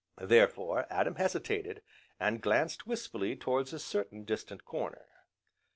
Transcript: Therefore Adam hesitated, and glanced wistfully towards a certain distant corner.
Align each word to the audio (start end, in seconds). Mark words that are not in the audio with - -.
Therefore 0.19 0.87
Adam 0.89 1.13
hesitated, 1.17 1.83
and 2.19 2.41
glanced 2.41 2.87
wistfully 2.87 3.35
towards 3.35 3.71
a 3.71 3.77
certain 3.77 4.23
distant 4.25 4.65
corner. 4.65 5.05